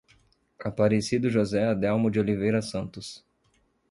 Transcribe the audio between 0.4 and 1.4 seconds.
Aparecido